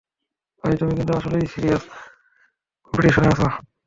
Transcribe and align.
ভাই, 0.63 0.73
তুমি 0.79 0.93
কিন্তু 0.97 1.13
আসলেই 1.13 1.51
সিরিয়াস 1.53 1.83
কম্পিটিশনে 2.85 3.27
আছো! 3.31 3.47